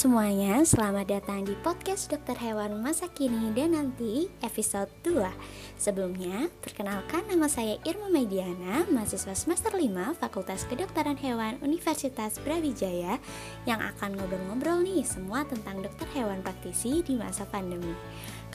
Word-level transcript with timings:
semuanya, 0.00 0.64
selamat 0.64 1.12
datang 1.12 1.44
di 1.44 1.52
podcast 1.60 2.08
Dokter 2.08 2.32
Hewan 2.40 2.80
Masa 2.80 3.04
Kini 3.12 3.52
dan 3.52 3.76
nanti 3.76 4.32
episode 4.40 4.88
2 5.04 5.28
Sebelumnya, 5.76 6.48
perkenalkan 6.64 7.28
nama 7.28 7.44
saya 7.52 7.76
Irma 7.84 8.08
Mediana, 8.08 8.88
mahasiswa 8.88 9.36
semester 9.36 9.68
5 9.68 10.16
Fakultas 10.16 10.64
Kedokteran 10.64 11.20
Hewan 11.20 11.60
Universitas 11.60 12.40
Brawijaya 12.40 13.20
Yang 13.68 13.92
akan 13.92 14.16
ngobrol-ngobrol 14.16 14.80
nih 14.88 15.04
semua 15.04 15.44
tentang 15.44 15.84
dokter 15.84 16.08
hewan 16.16 16.40
praktisi 16.40 17.04
di 17.04 17.20
masa 17.20 17.44
pandemi. 17.44 17.92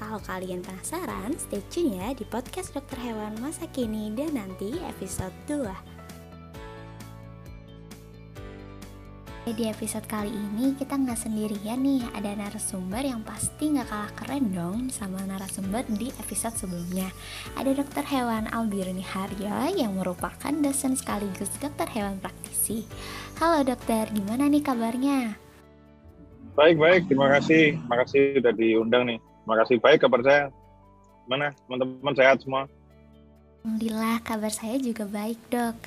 Kalau 0.02 0.18
kalian 0.26 0.66
penasaran, 0.66 1.38
stay 1.38 1.62
tune 1.70 2.02
ya 2.02 2.18
di 2.18 2.26
podcast 2.26 2.74
Dokter 2.74 2.98
Hewan 3.06 3.38
Masa 3.38 3.70
Kini 3.70 4.10
dan 4.18 4.34
nanti 4.34 4.82
episode 4.82 5.38
2 5.46 5.95
Di 9.46 9.70
episode 9.70 10.10
kali 10.10 10.34
ini 10.34 10.74
kita 10.74 10.98
nggak 10.98 11.22
sendirian 11.22 11.78
nih, 11.78 12.02
ada 12.18 12.34
narasumber 12.34 13.06
yang 13.06 13.22
pasti 13.22 13.78
nggak 13.78 13.86
kalah 13.94 14.12
keren 14.18 14.50
dong 14.50 14.90
sama 14.90 15.22
narasumber 15.22 15.86
di 15.86 16.10
episode 16.18 16.58
sebelumnya. 16.58 17.14
Ada 17.54 17.78
dokter 17.78 18.02
hewan 18.10 18.50
Albiruni 18.50 19.06
Haryo 19.06 19.70
yang 19.78 20.02
merupakan 20.02 20.50
dosen 20.50 20.98
sekaligus 20.98 21.54
dokter 21.62 21.86
hewan 21.94 22.18
praktisi. 22.18 22.90
Halo 23.38 23.62
dokter, 23.62 24.10
gimana 24.10 24.50
nih 24.50 24.66
kabarnya? 24.66 25.38
Baik 26.58 26.82
baik, 26.82 27.02
terima 27.06 27.30
kasih, 27.38 27.78
terima 27.78 27.98
kasih 28.02 28.22
sudah 28.42 28.54
diundang 28.58 29.04
nih. 29.14 29.22
Terima 29.22 29.56
kasih 29.62 29.76
baik 29.78 30.00
kabar 30.10 30.26
saya. 30.26 30.44
Mana 31.30 31.54
teman-teman 31.70 32.14
sehat 32.18 32.42
semua? 32.42 32.66
Alhamdulillah 33.62 34.26
kabar 34.26 34.50
saya 34.50 34.82
juga 34.82 35.06
baik 35.06 35.38
dok. 35.54 35.78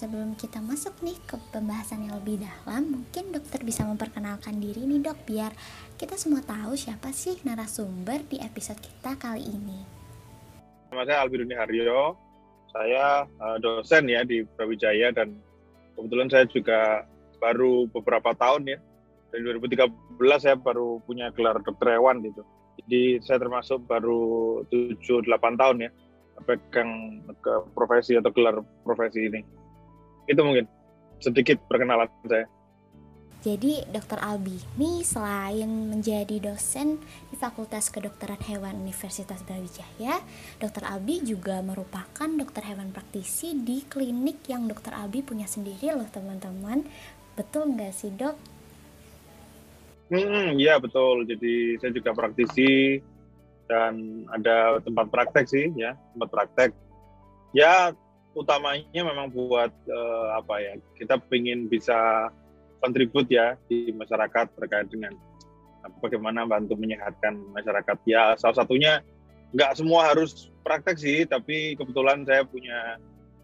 Sebelum 0.00 0.32
kita 0.32 0.64
masuk 0.64 0.96
nih 1.04 1.12
ke 1.28 1.36
pembahasan 1.52 2.08
yang 2.08 2.16
lebih 2.24 2.40
dalam, 2.40 2.88
mungkin 2.88 3.36
dokter 3.36 3.60
bisa 3.60 3.84
memperkenalkan 3.84 4.56
diri 4.56 4.88
nih 4.88 5.04
dok, 5.04 5.28
biar 5.28 5.52
kita 6.00 6.16
semua 6.16 6.40
tahu 6.40 6.72
siapa 6.72 7.12
sih 7.12 7.36
narasumber 7.44 8.24
di 8.24 8.40
episode 8.40 8.80
kita 8.80 9.20
kali 9.20 9.44
ini. 9.44 9.76
Nama 10.88 11.04
saya 11.04 11.20
Albiruni 11.20 11.52
Haryo, 11.52 12.16
saya 12.72 13.28
uh, 13.28 13.60
dosen 13.60 14.08
ya 14.08 14.24
di 14.24 14.40
Brawijaya 14.40 15.12
dan 15.12 15.36
kebetulan 15.92 16.32
saya 16.32 16.48
juga 16.48 17.04
baru 17.36 17.84
beberapa 17.92 18.32
tahun 18.32 18.72
ya, 18.72 18.78
dari 19.36 19.52
2013 19.52 19.84
saya 20.40 20.56
baru 20.56 21.04
punya 21.04 21.28
gelar 21.36 21.60
dokter 21.60 22.00
hewan 22.00 22.24
gitu. 22.24 22.40
Jadi 22.80 23.20
saya 23.20 23.36
termasuk 23.36 23.84
baru 23.84 24.64
7-8 24.72 25.60
tahun 25.60 25.76
ya, 25.84 25.90
pegang 26.48 27.20
ke 27.44 27.52
profesi 27.76 28.16
atau 28.16 28.32
gelar 28.32 28.64
profesi 28.80 29.28
ini 29.28 29.59
itu 30.30 30.40
mungkin 30.40 30.64
sedikit 31.18 31.58
perkenalan 31.66 32.06
saya. 32.30 32.46
Jadi 33.40 33.80
Dr. 33.88 34.20
Albi 34.20 34.60
ini 34.76 35.00
selain 35.00 35.88
menjadi 35.88 36.52
dosen 36.52 37.00
di 37.32 37.40
Fakultas 37.40 37.88
Kedokteran 37.88 38.36
Hewan 38.44 38.84
Universitas 38.84 39.40
Brawijaya, 39.40 40.20
Dr. 40.60 40.84
Albi 40.84 41.24
juga 41.24 41.64
merupakan 41.64 42.28
dokter 42.28 42.68
hewan 42.68 42.92
praktisi 42.92 43.56
di 43.56 43.80
klinik 43.88 44.44
yang 44.44 44.68
Dr. 44.68 44.92
Albi 44.92 45.24
punya 45.24 45.48
sendiri 45.48 45.88
loh 45.88 46.04
teman-teman. 46.12 46.84
Betul 47.32 47.72
nggak 47.72 47.92
sih 47.96 48.12
dok? 48.12 48.36
Hmm, 50.12 50.60
iya 50.60 50.76
betul. 50.76 51.24
Jadi 51.24 51.80
saya 51.80 51.96
juga 51.96 52.12
praktisi 52.12 53.00
dan 53.72 54.26
ada 54.36 54.84
tempat 54.84 55.08
praktek 55.08 55.48
sih 55.48 55.72
ya, 55.80 55.96
tempat 56.12 56.28
praktek. 56.28 56.70
Ya 57.56 57.96
utamanya 58.34 59.02
memang 59.02 59.30
buat 59.30 59.72
uh, 59.90 60.28
apa 60.38 60.54
ya 60.62 60.72
kita 60.94 61.18
ingin 61.34 61.66
bisa 61.66 62.30
kontribut 62.78 63.26
ya 63.28 63.58
di 63.66 63.90
masyarakat 63.92 64.46
terkait 64.56 64.88
dengan 64.88 65.12
bagaimana 66.00 66.46
bantu 66.46 66.78
menyehatkan 66.78 67.36
masyarakat. 67.52 67.96
Ya 68.06 68.38
salah 68.38 68.64
satunya 68.64 69.02
nggak 69.50 69.76
semua 69.76 70.14
harus 70.14 70.48
praktek 70.62 70.96
sih 70.96 71.26
tapi 71.26 71.74
kebetulan 71.74 72.22
saya 72.22 72.46
punya 72.46 72.96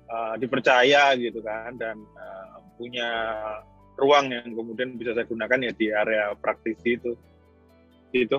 uh, 0.06 0.34
dipercaya 0.38 1.18
gitu 1.18 1.42
kan 1.42 1.74
dan 1.74 1.98
uh, 2.14 2.62
punya 2.78 3.08
ruang 3.96 4.30
yang 4.30 4.52
kemudian 4.54 4.94
bisa 4.94 5.16
saya 5.16 5.26
gunakan 5.26 5.66
ya 5.66 5.72
di 5.74 5.86
area 5.90 6.24
praktisi 6.38 6.94
itu. 6.94 7.12
Itu 8.14 8.38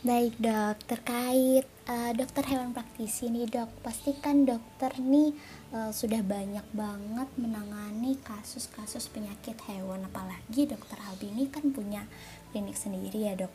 Baik 0.00 0.32
dok, 0.40 0.80
terkait 0.88 1.68
uh, 1.90 2.12
dokter 2.14 2.46
hewan 2.46 2.70
praktisi 2.70 3.26
nih 3.28 3.50
dok, 3.50 3.70
pastikan 3.82 4.46
dokter 4.46 4.94
nih 5.02 5.34
uh, 5.74 5.90
sudah 5.90 6.22
banyak 6.22 6.62
banget 6.70 7.28
menangani 7.34 8.14
kasus-kasus 8.22 9.10
penyakit 9.10 9.58
hewan, 9.66 10.06
apalagi 10.06 10.70
dokter 10.70 10.96
Albi 11.10 11.34
ini 11.34 11.50
kan 11.50 11.74
punya 11.74 12.06
klinik 12.54 12.78
sendiri 12.78 13.26
ya 13.26 13.34
dok. 13.34 13.54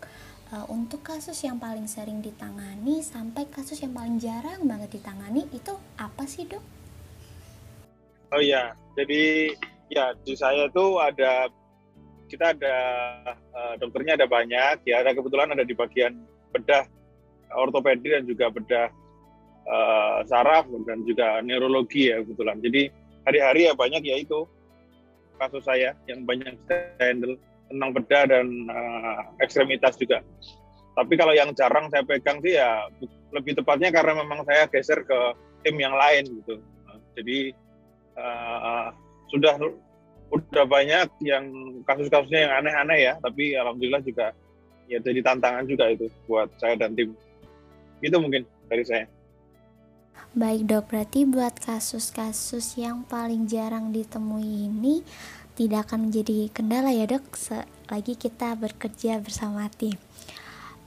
Uh, 0.53 0.67
untuk 0.69 1.01
kasus 1.01 1.41
yang 1.41 1.57
paling 1.57 1.89
sering 1.89 2.21
ditangani 2.21 3.01
sampai 3.01 3.49
kasus 3.49 3.81
yang 3.81 3.95
paling 3.97 4.21
jarang 4.21 4.61
banget 4.69 5.01
ditangani 5.01 5.47
itu 5.49 5.73
apa 5.97 6.27
sih 6.27 6.45
dok? 6.45 6.61
Oh 8.35 8.41
iya, 8.43 8.75
jadi 8.99 9.55
ya 9.87 10.11
di 10.21 10.35
saya 10.35 10.67
tuh 10.69 10.99
ada 11.01 11.49
kita 12.25 12.57
ada 12.57 12.77
uh, 13.53 13.73
dokternya 13.79 14.17
ada 14.19 14.27
banyak 14.27 14.85
ya, 14.85 15.01
ada 15.01 15.17
kebetulan 15.17 15.55
ada 15.55 15.65
di 15.65 15.73
bagian 15.73 16.13
bedah 16.53 16.85
ortopedi 17.53 18.13
dan 18.15 18.23
juga 18.25 18.49
bedah 18.49 18.87
uh, 19.67 20.19
saraf 20.25 20.65
dan 20.85 21.05
juga 21.05 21.41
neurologi 21.41 22.09
ya 22.09 22.21
kebetulan. 22.21 22.57
Jadi 22.61 22.81
hari-hari 23.25 23.61
ya 23.69 23.73
banyak 23.73 24.01
ya 24.05 24.15
itu 24.21 24.45
kasus 25.35 25.63
saya 25.67 25.93
yang 26.07 26.23
banyak 26.23 26.55
saya 26.65 27.11
handle 27.11 27.35
tentang 27.67 27.91
bedah 27.91 28.23
dan 28.29 28.47
uh, 28.71 29.19
ekstremitas 29.41 29.99
juga. 29.99 30.21
Tapi 30.95 31.13
kalau 31.19 31.35
yang 31.35 31.51
jarang 31.51 31.91
saya 31.91 32.07
pegang 32.07 32.39
sih 32.39 32.55
ya 32.55 32.87
lebih 33.35 33.57
tepatnya 33.59 33.91
karena 33.91 34.23
memang 34.23 34.47
saya 34.47 34.63
geser 34.71 35.03
ke 35.03 35.19
tim 35.65 35.75
yang 35.75 35.97
lain 35.97 36.23
gitu. 36.39 36.55
jadi 37.15 37.55
uh, 38.19 38.91
sudah 39.31 39.55
udah 40.31 40.65
banyak 40.67 41.07
yang 41.23 41.47
kasus-kasusnya 41.87 42.47
yang 42.47 42.53
aneh-aneh 42.59 42.99
ya, 43.11 43.13
tapi 43.23 43.55
alhamdulillah 43.55 44.03
juga 44.03 44.35
ya 44.85 45.01
jadi 45.01 45.19
tantangan 45.25 45.65
juga 45.65 45.91
itu 45.91 46.07
buat 46.29 46.49
saya 46.61 46.77
dan 46.77 46.93
tim 46.93 47.17
itu 48.01 48.17
mungkin 48.17 48.43
dari 48.67 48.83
saya 48.83 49.05
Baik 50.35 50.67
dok, 50.67 50.91
berarti 50.91 51.23
buat 51.23 51.55
kasus-kasus 51.63 52.75
yang 52.75 53.07
paling 53.07 53.47
jarang 53.47 53.95
ditemui 53.95 54.67
ini 54.67 54.99
tidak 55.55 55.87
akan 55.87 56.11
menjadi 56.11 56.51
kendala 56.51 56.91
ya 56.91 57.07
dok 57.07 57.23
selagi 57.39 58.19
kita 58.19 58.59
bekerja 58.59 59.23
bersama 59.23 59.71
tim. 59.71 59.95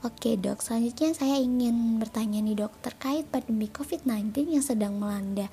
Oke 0.05 0.37
dok, 0.37 0.61
selanjutnya 0.61 1.17
saya 1.17 1.41
ingin 1.41 1.97
bertanya 1.97 2.45
nih 2.45 2.61
dok 2.61 2.77
terkait 2.85 3.25
pandemi 3.25 3.65
COVID-19 3.73 4.53
yang 4.53 4.61
sedang 4.61 5.01
melanda 5.01 5.49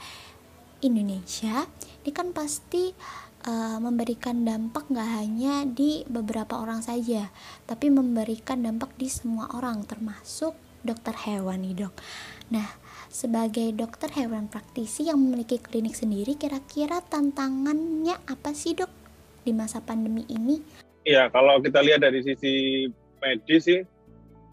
Indonesia. 0.84 1.64
Ini 2.04 2.12
kan 2.12 2.36
pasti 2.36 2.92
uh, 3.48 3.80
memberikan 3.80 4.44
dampak 4.44 4.92
nggak 4.92 5.10
hanya 5.24 5.64
di 5.64 6.04
beberapa 6.04 6.60
orang 6.60 6.84
saja, 6.84 7.32
tapi 7.64 7.88
memberikan 7.88 8.60
dampak 8.60 8.92
di 9.00 9.08
semua 9.08 9.48
orang, 9.56 9.88
termasuk 9.88 10.65
dokter 10.86 11.12
hewan 11.26 11.66
nih 11.66 11.84
dok. 11.84 11.94
Nah, 12.54 12.66
sebagai 13.10 13.74
dokter 13.74 14.06
hewan 14.14 14.46
praktisi 14.46 15.10
yang 15.10 15.18
memiliki 15.18 15.58
klinik 15.58 15.98
sendiri, 15.98 16.38
kira-kira 16.38 17.02
tantangannya 17.02 18.14
apa 18.30 18.54
sih 18.54 18.78
dok 18.78 18.90
di 19.42 19.50
masa 19.50 19.82
pandemi 19.82 20.22
ini? 20.30 20.62
Iya, 21.02 21.30
kalau 21.34 21.58
kita 21.58 21.82
lihat 21.82 22.02
dari 22.02 22.22
sisi 22.22 22.86
medis 23.18 23.66
sih, 23.66 23.82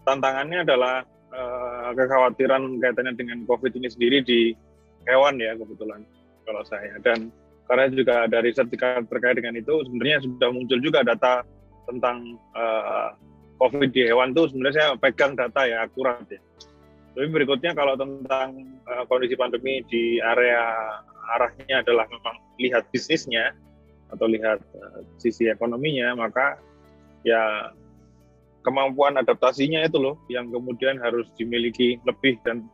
tantangannya 0.04 0.62
adalah 0.66 1.06
uh, 1.34 1.90
kekhawatiran 1.94 2.78
kaitannya 2.78 3.14
dengan 3.14 3.38
COVID 3.48 3.74
ini 3.74 3.88
sendiri 3.90 4.18
di 4.22 4.40
hewan 5.08 5.36
ya 5.36 5.52
kebetulan 5.58 6.00
kalau 6.44 6.62
saya 6.64 6.96
dan 7.04 7.28
karena 7.64 7.88
juga 7.92 8.28
ada 8.28 8.44
riset 8.44 8.68
terkait 8.68 9.36
dengan 9.40 9.56
itu 9.56 9.72
sebenarnya 9.88 10.20
sudah 10.20 10.48
muncul 10.52 10.78
juga 10.80 11.00
data 11.00 11.40
tentang 11.88 12.36
uh, 12.52 13.12
COVID 13.64 13.90
di 13.96 14.02
hewan 14.04 14.36
itu 14.36 14.52
sebenarnya 14.52 14.76
saya 14.76 14.88
pegang 15.00 15.32
data 15.32 15.64
ya 15.64 15.88
akurat 15.88 16.20
ya. 16.28 16.40
Tapi 17.14 17.26
berikutnya 17.30 17.72
kalau 17.72 17.96
tentang 17.96 18.76
uh, 18.90 19.08
kondisi 19.08 19.38
pandemi 19.38 19.80
di 19.88 20.20
area 20.20 21.00
arahnya 21.38 21.80
adalah 21.80 22.04
memang 22.12 22.36
lihat 22.60 22.84
bisnisnya 22.92 23.56
atau 24.12 24.28
lihat 24.28 24.60
uh, 24.76 25.00
sisi 25.16 25.48
ekonominya 25.48 26.12
maka 26.18 26.60
ya 27.24 27.72
kemampuan 28.66 29.16
adaptasinya 29.16 29.84
itu 29.84 29.96
loh 29.96 30.20
yang 30.28 30.52
kemudian 30.52 31.00
harus 31.00 31.24
dimiliki 31.40 31.96
lebih 32.04 32.36
dan 32.44 32.68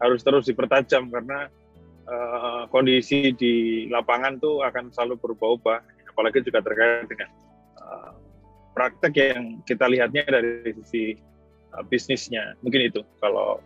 harus 0.00 0.20
terus 0.20 0.44
dipertajam 0.48 1.08
karena 1.08 1.48
uh, 2.08 2.62
kondisi 2.68 3.32
di 3.32 3.86
lapangan 3.88 4.38
tuh 4.40 4.62
akan 4.64 4.92
selalu 4.92 5.16
berubah-ubah, 5.20 5.78
apalagi 6.12 6.44
juga 6.44 6.60
terkait 6.64 7.08
dengan 7.08 7.28
uh, 7.80 8.12
praktek 8.76 9.14
yang 9.16 9.64
kita 9.64 9.88
lihatnya 9.88 10.28
dari 10.28 10.68
sisi 10.84 11.16
uh, 11.72 11.80
bisnisnya. 11.88 12.52
Mungkin 12.60 12.92
itu 12.92 13.00
kalau 13.24 13.64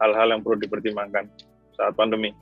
hal-hal 0.00 0.32
yang 0.32 0.40
perlu 0.40 0.56
dipertimbangkan 0.56 1.28
saat 1.76 1.92
pandemi. 1.92 2.32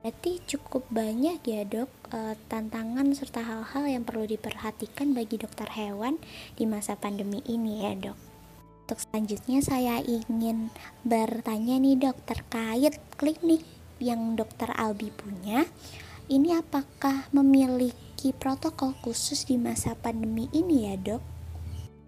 Berarti 0.00 0.40
cukup 0.48 0.88
banyak 0.88 1.42
ya 1.42 1.66
dok 1.66 1.90
eh, 2.14 2.38
tantangan 2.48 3.12
serta 3.12 3.42
hal-hal 3.42 3.84
yang 3.84 4.06
perlu 4.06 4.24
diperhatikan 4.30 5.12
bagi 5.12 5.36
dokter 5.36 5.66
hewan 5.74 6.16
di 6.54 6.64
masa 6.64 6.94
pandemi 6.94 7.44
ini 7.44 7.84
ya 7.84 7.92
dok. 7.98 8.18
Untuk 8.86 9.04
selanjutnya 9.04 9.60
saya 9.60 10.00
ingin 10.00 10.72
bertanya 11.04 11.76
nih 11.76 11.98
dok 11.98 12.16
terkait 12.24 12.96
klinik 13.20 13.66
yang 14.00 14.38
dokter 14.38 14.70
Albi 14.72 15.12
punya. 15.12 15.66
Ini 16.30 16.62
apakah 16.62 17.28
memiliki 17.34 18.07
protokol 18.34 18.98
khusus 19.06 19.46
di 19.46 19.54
masa 19.54 19.94
pandemi 19.94 20.50
ini 20.50 20.90
ya 20.90 20.94
dok? 20.98 21.22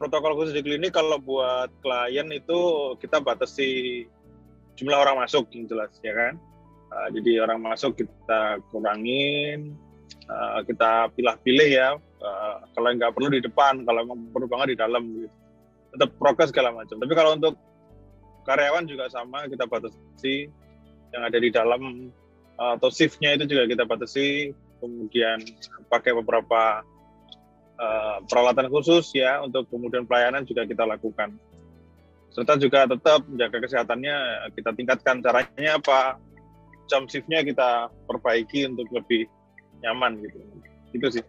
Protokol 0.02 0.34
khusus 0.34 0.58
di 0.58 0.62
klinik 0.66 0.90
kalau 0.90 1.22
buat 1.22 1.70
klien 1.78 2.26
itu 2.34 2.58
kita 2.98 3.22
batasi 3.22 4.02
jumlah 4.74 4.98
orang 4.98 5.22
masuk 5.22 5.46
yang 5.54 5.70
jelas 5.70 5.94
ya 6.02 6.10
kan. 6.10 6.34
Uh, 6.90 7.08
jadi 7.14 7.46
orang 7.46 7.62
masuk 7.62 7.94
kita 7.94 8.58
kurangin, 8.74 9.78
uh, 10.26 10.58
kita 10.66 11.14
pilih-pilih 11.14 11.70
ya. 11.70 11.94
Uh, 12.18 12.66
kalau 12.74 12.90
nggak 12.90 13.14
perlu 13.14 13.28
di 13.30 13.40
depan, 13.46 13.86
kalau 13.86 14.02
perlu 14.34 14.50
banget 14.50 14.74
di 14.74 14.78
dalam 14.82 15.02
gitu. 15.14 15.36
Tetap 15.94 16.10
prokes 16.18 16.50
segala 16.50 16.74
macam. 16.74 16.98
Tapi 16.98 17.12
kalau 17.14 17.38
untuk 17.38 17.54
karyawan 18.42 18.90
juga 18.90 19.06
sama 19.14 19.46
kita 19.46 19.70
batasi 19.70 20.50
yang 21.14 21.22
ada 21.22 21.38
di 21.38 21.50
dalam 21.54 22.10
atau 22.60 22.92
shiftnya 22.92 23.38
itu 23.38 23.46
juga 23.46 23.70
kita 23.70 23.84
batasi. 23.86 24.50
Kemudian 24.80 25.38
pakai 25.92 26.16
beberapa 26.16 26.80
uh, 27.76 28.18
peralatan 28.24 28.72
khusus 28.72 29.12
ya 29.12 29.44
untuk 29.44 29.68
kemudian 29.68 30.08
pelayanan 30.08 30.48
juga 30.48 30.64
kita 30.64 30.88
lakukan. 30.88 31.36
Serta 32.30 32.54
juga 32.56 32.86
tetap 32.86 33.26
menjaga 33.26 33.58
kesehatannya 33.58 34.16
kita 34.54 34.70
tingkatkan 34.78 35.18
caranya 35.18 35.76
apa 35.76 36.16
jam 36.86 37.06
shiftnya 37.06 37.42
kita 37.42 37.90
perbaiki 38.06 38.66
untuk 38.70 38.86
lebih 38.90 39.26
nyaman 39.82 40.18
gitu. 40.22 40.38
Itu 40.94 41.06
sih. 41.10 41.24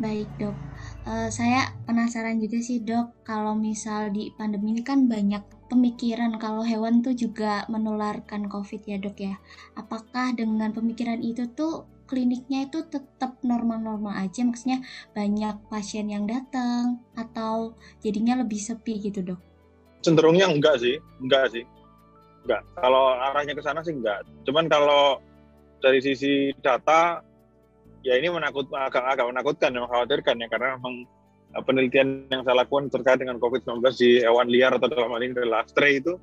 Baik 0.00 0.26
dok. 0.40 0.56
Uh, 1.04 1.28
saya 1.28 1.76
penasaran 1.84 2.40
juga 2.40 2.58
sih 2.64 2.80
dok 2.80 3.20
kalau 3.20 3.52
misal 3.52 4.08
di 4.08 4.32
pandemi 4.32 4.72
ini 4.72 4.80
kan 4.80 5.04
banyak 5.04 5.44
pemikiran 5.68 6.40
kalau 6.40 6.64
hewan 6.64 7.04
tuh 7.04 7.12
juga 7.12 7.68
menularkan 7.68 8.48
covid 8.48 8.80
ya 8.88 8.96
dok 8.96 9.16
ya. 9.20 9.36
Apakah 9.76 10.32
dengan 10.32 10.72
pemikiran 10.72 11.20
itu 11.20 11.46
tuh 11.52 11.84
kliniknya 12.10 12.66
itu 12.66 12.82
tetap 12.90 13.38
normal-normal 13.46 14.18
aja 14.18 14.42
maksudnya 14.42 14.82
banyak 15.14 15.62
pasien 15.70 16.10
yang 16.10 16.26
datang 16.26 16.98
atau 17.14 17.78
jadinya 18.02 18.42
lebih 18.42 18.58
sepi 18.58 18.98
gitu 18.98 19.22
dok 19.22 19.40
cenderungnya 20.00 20.48
enggak 20.48 20.80
sih, 20.80 20.96
enggak 21.20 21.52
sih. 21.52 21.64
Enggak. 22.44 22.62
Kalau 22.76 23.16
arahnya 23.16 23.52
ke 23.52 23.62
sana 23.62 23.84
sih 23.84 23.94
enggak. 23.94 24.24
Cuman 24.48 24.66
kalau 24.66 25.20
dari 25.80 26.00
sisi 26.00 26.52
data 26.60 27.20
ya 28.04 28.16
ini 28.16 28.32
menakut 28.32 28.68
agak 28.72 29.04
agak 29.04 29.28
menakutkan 29.28 29.76
yang 29.76 29.84
mengkhawatirkan 29.84 30.40
ya 30.40 30.48
karena 30.48 30.76
memang 30.80 31.04
eh, 31.56 31.62
penelitian 31.64 32.08
yang 32.32 32.42
saya 32.44 32.64
lakukan 32.64 32.88
terkait 32.88 33.20
dengan 33.20 33.36
COVID-19 33.36 33.80
di 34.00 34.10
hewan 34.24 34.48
liar 34.48 34.72
atau 34.76 34.88
dalam 34.88 35.12
hal 35.12 35.20
ini 35.20 35.36
adalah 35.36 35.64
stray 35.68 36.00
itu 36.00 36.16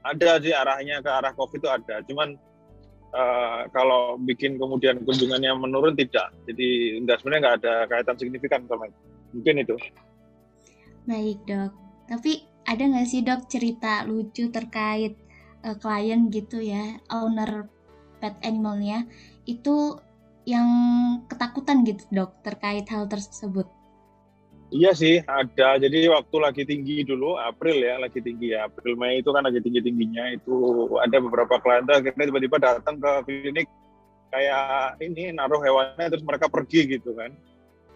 ada 0.00 0.40
sih 0.40 0.52
arahnya 0.52 1.04
ke 1.04 1.10
arah 1.12 1.32
COVID 1.36 1.60
itu 1.60 1.68
ada. 1.68 1.96
Cuman 2.04 2.36
uh, 3.14 3.66
kalau 3.70 4.18
bikin 4.20 4.56
kemudian 4.56 5.02
kunjungannya 5.02 5.52
menurun 5.58 5.94
tidak. 5.94 6.34
Jadi 6.46 7.00
sebenarnya 7.04 7.40
enggak 7.40 7.56
ada 7.62 7.74
kaitan 7.90 8.16
signifikan 8.18 8.60
sama 8.66 8.90
itu. 8.90 9.00
Mungkin 9.30 9.54
itu. 9.62 9.76
Baik 11.06 11.38
dok. 11.46 11.72
Tapi 12.10 12.32
ada 12.66 12.82
nggak 12.82 13.08
sih 13.08 13.22
dok 13.22 13.46
cerita 13.46 14.06
lucu 14.06 14.50
terkait 14.50 15.14
uh, 15.64 15.76
klien 15.78 16.28
gitu 16.30 16.60
ya 16.60 16.98
owner 17.10 17.66
pet 18.20 18.36
animalnya 18.44 19.08
itu 19.48 19.96
yang 20.44 20.68
ketakutan 21.26 21.82
gitu 21.86 22.04
dok 22.12 22.42
terkait 22.44 22.84
hal 22.90 23.08
tersebut 23.08 23.68
Iya 24.70 24.94
sih 24.94 25.18
ada. 25.26 25.82
Jadi 25.82 26.06
waktu 26.06 26.36
lagi 26.38 26.62
tinggi 26.62 27.02
dulu 27.02 27.34
April 27.34 27.82
ya 27.82 27.98
lagi 27.98 28.22
tinggi 28.22 28.54
ya. 28.54 28.70
April 28.70 28.94
Mei 28.94 29.18
itu 29.18 29.34
kan 29.34 29.42
lagi 29.42 29.58
tinggi 29.58 29.82
tingginya 29.82 30.30
itu 30.30 30.86
ada 31.02 31.18
beberapa 31.18 31.58
klien 31.58 31.82
akhirnya 31.90 32.30
tiba-tiba 32.30 32.56
datang 32.62 33.02
ke 33.02 33.10
klinik 33.26 33.66
kayak 34.30 34.94
ini 35.02 35.34
naruh 35.34 35.58
hewannya 35.58 36.06
terus 36.06 36.22
mereka 36.22 36.46
pergi 36.46 36.86
gitu 36.86 37.18
kan. 37.18 37.34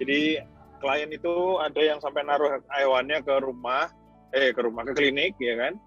Jadi 0.02 0.42
klien 0.82 1.10
itu 1.14 1.62
ada 1.62 1.78
yang 1.78 2.02
sampai 2.02 2.26
naruh 2.26 2.58
hewannya 2.74 3.22
ke 3.22 3.34
rumah 3.38 3.94
eh 4.34 4.50
ke 4.50 4.58
rumah 4.58 4.82
ke 4.82 4.98
klinik 4.98 5.38
ya 5.38 5.54
kan. 5.54 5.78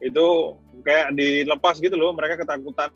Itu 0.00 0.56
kayak 0.80 1.20
dilepas 1.20 1.84
gitu 1.84 2.00
loh 2.00 2.16
mereka 2.16 2.40
ketakutan. 2.40 2.88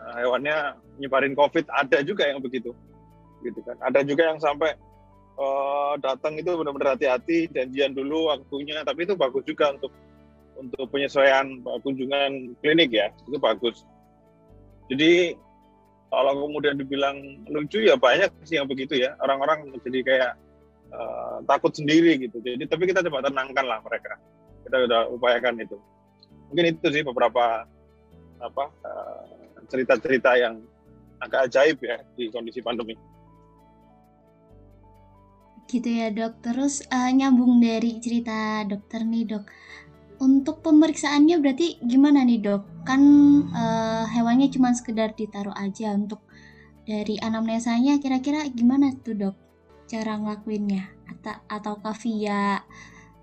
Uh, 0.00 0.14
hewannya 0.24 0.80
nyebarin 0.96 1.36
covid 1.36 1.68
ada 1.68 2.00
juga 2.00 2.24
yang 2.24 2.40
begitu 2.40 2.72
gitu 3.44 3.60
kan. 3.68 3.76
Ada 3.84 4.00
juga 4.00 4.32
yang 4.32 4.40
sampai 4.40 4.72
uh, 5.38 5.94
datang 6.02 6.36
itu 6.36 6.50
benar-benar 6.58 6.98
hati-hati 6.98 7.48
janjian 7.54 7.94
dulu 7.94 8.28
waktunya 8.28 8.82
tapi 8.82 9.06
itu 9.06 9.14
bagus 9.14 9.46
juga 9.46 9.72
untuk 9.72 9.94
untuk 10.58 10.90
penyesuaian 10.90 11.62
kunjungan 11.86 12.58
klinik 12.60 12.90
ya 12.90 13.08
itu 13.30 13.38
bagus 13.38 13.86
jadi 14.90 15.38
kalau 16.08 16.48
kemudian 16.48 16.76
dibilang 16.80 17.16
lucu 17.52 17.84
ya 17.84 17.94
banyak 17.94 18.32
sih 18.42 18.58
yang 18.58 18.66
begitu 18.66 18.96
ya 18.96 19.14
orang-orang 19.22 19.70
jadi 19.84 20.00
kayak 20.02 20.32
uh, 20.92 21.38
takut 21.44 21.72
sendiri 21.72 22.16
gitu. 22.20 22.40
Jadi 22.40 22.64
tapi 22.64 22.88
kita 22.88 23.04
coba 23.04 23.24
tenangkan 23.28 23.64
lah 23.64 23.78
mereka. 23.84 24.16
Kita 24.64 24.76
sudah 24.84 25.00
upayakan 25.12 25.60
itu. 25.60 25.76
Mungkin 26.52 26.64
itu 26.76 26.86
sih 26.92 27.02
beberapa 27.04 27.68
apa 28.38 28.64
cerita 28.72 28.88
eh, 28.88 29.66
cerita-cerita 29.68 30.30
yang 30.38 30.54
agak 31.20 31.50
ajaib 31.50 31.78
ya 31.84 32.00
di 32.16 32.32
kondisi 32.32 32.64
pandemi. 32.64 32.96
Gitu 35.68 35.88
ya 35.88 36.08
dok. 36.08 36.40
Terus 36.40 36.82
uh, 36.88 37.12
nyambung 37.12 37.60
dari 37.60 38.00
cerita 38.00 38.64
dokter 38.64 39.04
nih 39.04 39.24
dok. 39.28 39.44
Untuk 40.18 40.66
pemeriksaannya 40.66 41.38
berarti 41.38 41.78
gimana 41.84 42.24
nih 42.24 42.40
dok? 42.42 42.64
Kan 42.88 43.02
uh, 43.52 44.08
hewannya 44.08 44.50
cuma 44.50 44.74
sekedar 44.74 45.14
ditaruh 45.14 45.54
aja 45.54 45.94
untuk 45.94 46.24
dari 46.88 47.20
anamnesanya 47.20 48.00
kira-kira 48.00 48.48
gimana 48.48 48.90
tuh 49.04 49.14
dok? 49.14 49.36
cara 49.88 50.20
ngelakuinnya 50.20 50.84
atau 51.08 51.34
ataukah 51.48 51.96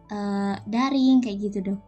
uh, 0.10 0.56
daring 0.66 1.22
kayak 1.22 1.38
gitu 1.48 1.72
dok? 1.72 1.80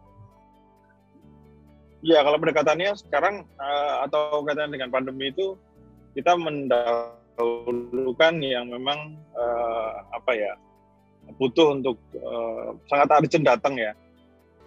Ya 1.98 2.22
kalau 2.22 2.38
pendekatannya 2.38 2.94
sekarang 2.94 3.42
uh, 3.58 4.06
atau 4.06 4.46
kaitan 4.46 4.70
dengan 4.70 4.94
pandemi 4.94 5.34
itu 5.34 5.58
kita 6.14 6.38
mendahulukan 7.38 8.34
yang 8.42 8.66
memang 8.66 9.14
uh, 9.38 10.02
apa 10.10 10.34
ya 10.34 10.52
butuh 11.38 11.78
untuk 11.78 11.96
uh, 12.18 12.74
sangat 12.90 13.14
urgent 13.14 13.46
datang 13.46 13.78
ya. 13.78 13.94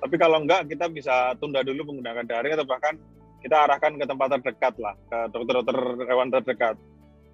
Tapi 0.01 0.15
kalau 0.17 0.41
enggak 0.41 0.65
kita 0.71 0.89
bisa 0.89 1.35
tunda 1.37 1.61
dulu 1.61 1.93
menggunakan 1.93 2.25
daring 2.25 2.55
atau 2.57 2.65
bahkan 2.65 2.95
kita 3.43 3.67
arahkan 3.67 3.99
ke 3.99 4.05
tempat 4.07 4.27
terdekat 4.39 4.73
lah 4.79 4.95
ke 5.09 5.17
dokter-dokter 5.33 5.77
hewan 6.07 6.29
terdekat 6.29 6.75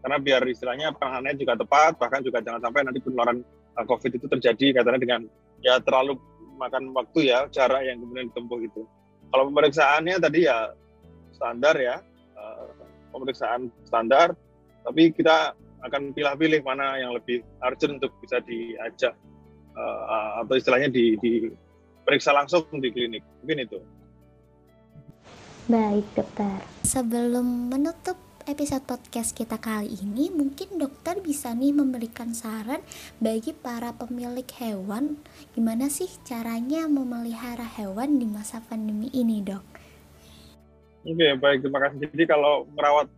karena 0.03 0.17
biar 0.23 0.41
istilahnya 0.47 0.95
penanganannya 0.95 1.35
juga 1.35 1.53
tepat 1.59 1.91
bahkan 1.99 2.23
juga 2.23 2.39
jangan 2.39 2.63
sampai 2.63 2.81
nanti 2.87 2.99
penularan 3.03 3.37
uh, 3.77 3.85
COVID 3.87 4.11
itu 4.19 4.27
terjadi 4.27 4.81
karena 4.81 4.99
dengan 4.99 5.21
ya 5.63 5.79
terlalu 5.83 6.19
makan 6.57 6.89
waktu 6.97 7.29
ya 7.29 7.45
jarak 7.53 7.85
yang 7.85 8.01
kemudian 8.01 8.33
ditempuh 8.33 8.59
itu. 8.65 8.81
Kalau 9.27 9.43
pemeriksaannya 9.51 10.15
tadi 10.17 10.47
ya 10.47 10.73
standar 11.35 11.75
ya 11.77 12.01
pemeriksaan 13.17 13.73
standar, 13.87 14.37
tapi 14.87 15.11
kita 15.11 15.51
akan 15.83 16.15
pilih-pilih 16.15 16.63
mana 16.63 16.95
yang 16.95 17.11
lebih 17.11 17.43
urgent 17.59 17.99
untuk 17.99 18.15
bisa 18.23 18.39
diajak 18.47 19.13
uh, 19.75 20.41
atau 20.41 20.55
istilahnya 20.55 20.87
di, 20.87 21.19
di 21.19 21.51
periksa 22.07 22.31
langsung 22.31 22.63
di 22.79 22.87
klinik 22.87 23.21
mungkin 23.43 23.67
itu. 23.67 23.79
Baik 25.67 26.07
dokter. 26.15 26.63
Sebelum 26.87 27.67
menutup 27.67 28.15
episode 28.47 28.87
podcast 28.87 29.35
kita 29.35 29.59
kali 29.59 29.91
ini 29.99 30.31
mungkin 30.31 30.79
dokter 30.79 31.19
bisa 31.19 31.51
nih 31.51 31.75
memberikan 31.75 32.31
saran 32.31 32.79
bagi 33.19 33.51
para 33.51 33.91
pemilik 33.91 34.47
hewan 34.63 35.19
gimana 35.51 35.91
sih 35.91 36.07
caranya 36.23 36.87
memelihara 36.87 37.67
hewan 37.75 38.15
di 38.15 38.23
masa 38.23 38.63
pandemi 38.63 39.11
ini 39.11 39.43
dok? 39.43 39.67
Oke 41.03 41.27
baik 41.35 41.59
terima 41.67 41.83
kasih. 41.83 42.07
Jadi 42.07 42.23
kalau 42.23 42.63
merawat 42.71 43.11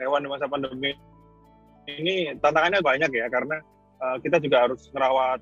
hewan 0.00 0.24
di 0.24 0.28
masa 0.32 0.48
pandemi 0.48 0.96
ini 1.86 2.32
tantangannya 2.40 2.80
banyak 2.80 3.10
ya 3.12 3.26
karena 3.28 3.60
uh, 4.00 4.16
kita 4.18 4.40
juga 4.40 4.66
harus 4.68 4.88
merawat 4.96 5.40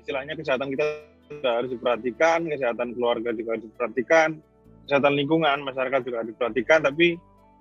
istilahnya 0.00 0.34
kesehatan 0.34 0.72
kita 0.74 0.84
juga 1.30 1.50
harus 1.62 1.70
diperhatikan, 1.70 2.38
kesehatan 2.50 2.88
keluarga 2.98 3.30
juga 3.30 3.54
harus 3.54 3.64
diperhatikan, 3.70 4.28
kesehatan 4.84 5.14
lingkungan 5.14 5.58
masyarakat 5.62 6.00
juga 6.02 6.16
harus 6.24 6.30
diperhatikan, 6.34 6.78
tapi 6.82 7.06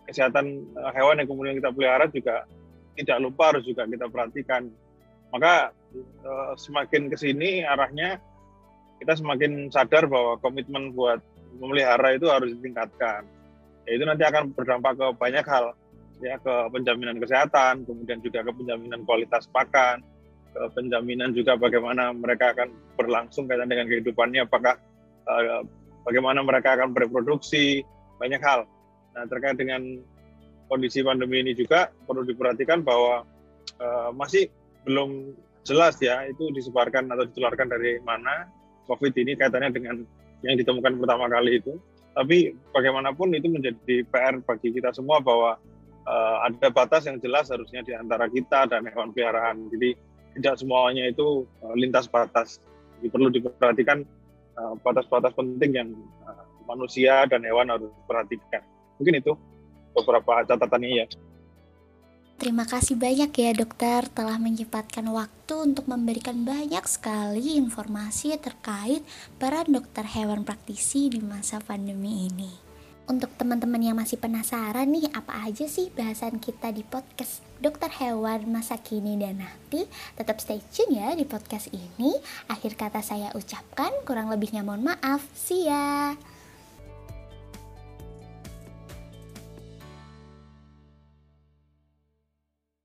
kesehatan 0.09 0.45
eh, 0.65 0.91
hewan 0.97 1.21
yang 1.21 1.29
kemudian 1.29 1.55
kita 1.61 1.69
pelihara 1.69 2.09
juga 2.09 2.49
tidak 2.97 3.17
lupa 3.21 3.53
harus 3.53 3.63
juga 3.63 3.85
kita 3.85 4.09
perhatikan. 4.09 4.61
Maka 5.29 5.69
eh, 5.93 6.51
semakin 6.57 7.13
ke 7.13 7.17
sini 7.21 7.61
arahnya 7.61 8.17
kita 8.97 9.13
semakin 9.15 9.69
sadar 9.69 10.09
bahwa 10.09 10.41
komitmen 10.41 10.91
buat 10.97 11.21
memelihara 11.61 12.17
itu 12.17 12.27
harus 12.27 12.51
ditingkatkan. 12.57 13.23
ya 13.87 13.91
itu 13.97 14.05
nanti 14.05 14.21
akan 14.21 14.53
berdampak 14.53 15.01
ke 15.01 15.07
banyak 15.17 15.45
hal 15.49 15.73
ya 16.19 16.35
ke 16.39 16.53
penjaminan 16.71 17.17
kesehatan 17.19 17.87
kemudian 17.87 18.19
juga 18.19 18.43
ke 18.43 18.51
penjaminan 18.51 19.03
kualitas 19.07 19.47
pakan 19.51 20.03
ke 20.51 20.61
penjaminan 20.75 21.31
juga 21.31 21.55
bagaimana 21.55 22.11
mereka 22.11 22.51
akan 22.55 22.69
berlangsung 22.99 23.47
kaitan 23.47 23.71
dengan 23.71 23.87
kehidupannya 23.87 24.43
apakah 24.43 24.75
uh, 25.29 25.63
bagaimana 26.03 26.43
mereka 26.43 26.75
akan 26.75 26.91
bereproduksi 26.91 27.83
banyak 28.19 28.41
hal 28.43 28.67
nah 29.15 29.23
terkait 29.25 29.55
dengan 29.55 29.81
kondisi 30.69 31.01
pandemi 31.01 31.41
ini 31.41 31.57
juga 31.57 31.89
perlu 32.05 32.27
diperhatikan 32.27 32.83
bahwa 32.83 33.25
uh, 33.79 34.11
masih 34.13 34.51
belum 34.83 35.33
jelas 35.63 35.97
ya 35.99 36.25
itu 36.27 36.49
disebarkan 36.53 37.09
atau 37.09 37.25
ditularkan 37.29 37.67
dari 37.69 38.01
mana 38.01 38.47
COVID 38.89 39.13
ini 39.21 39.37
kaitannya 39.37 39.69
dengan 39.69 39.95
yang 40.41 40.57
ditemukan 40.57 40.97
pertama 40.97 41.29
kali 41.29 41.61
itu. 41.61 41.77
Tapi 42.17 42.57
bagaimanapun 42.73 43.37
itu 43.37 43.47
menjadi 43.47 44.01
PR 44.09 44.41
bagi 44.41 44.73
kita 44.73 44.89
semua 44.91 45.21
bahwa 45.21 45.61
uh, 46.05 46.37
ada 46.45 46.67
batas 46.69 47.07
yang 47.09 47.17
jelas 47.19 47.49
harusnya 47.49 47.81
di 47.83 47.95
antara 47.95 48.29
kita 48.29 48.69
dan 48.69 48.85
hewan 48.87 49.11
peliharaan. 49.11 49.67
Jadi 49.73 49.95
tidak 50.39 50.55
semuanya 50.61 51.09
itu 51.09 51.43
uh, 51.63 51.75
lintas 51.75 52.05
batas. 52.07 52.61
Jadi 52.99 53.07
perlu 53.09 53.27
diperhatikan 53.31 54.03
batas 54.83 55.07
batas-batas 55.07 55.31
penting 55.39 55.71
yang 55.71 55.89
uh, 56.27 56.43
manusia 56.67 57.23
dan 57.31 57.41
hewan 57.47 57.71
harus 57.71 57.89
perhatikan. 58.03 58.59
Mungkin 58.99 59.23
itu 59.23 59.31
beberapa 59.95 60.43
catatannya 60.43 60.89
ya. 61.03 61.07
Terima 62.39 62.63
kasih 62.63 62.95
banyak 62.95 63.35
ya 63.35 63.51
dokter 63.51 64.07
telah 64.15 64.39
menyempatkan 64.39 65.03
waktu 65.11 65.55
untuk 65.59 65.91
memberikan 65.91 66.47
banyak 66.47 66.87
sekali 66.87 67.59
informasi 67.59 68.39
terkait 68.39 69.03
peran 69.35 69.67
dokter 69.67 70.07
hewan 70.07 70.47
praktisi 70.47 71.11
di 71.11 71.19
masa 71.19 71.59
pandemi 71.59 72.31
ini. 72.31 72.68
Untuk 73.09 73.33
teman-teman 73.41 73.81
yang 73.81 73.97
masih 73.97 74.21
penasaran 74.21 74.85
nih 74.85 75.09
apa 75.17 75.49
aja 75.49 75.65
sih 75.65 75.89
bahasan 75.97 76.37
kita 76.37 76.69
di 76.69 76.85
podcast 76.85 77.41
dokter 77.57 77.89
hewan 77.89 78.45
masa 78.53 78.77
kini 78.77 79.17
dan 79.17 79.41
nanti 79.41 79.89
tetap 80.13 80.37
stay 80.37 80.61
tune 80.69 80.93
ya 80.93 81.17
di 81.17 81.25
podcast 81.25 81.73
ini. 81.73 82.13
Akhir 82.53 82.77
kata 82.77 83.01
saya 83.01 83.33
ucapkan 83.33 83.89
kurang 84.05 84.29
lebihnya 84.29 84.61
mohon 84.61 84.85
maaf. 84.85 85.25
See 85.33 85.65
ya. 85.65 86.13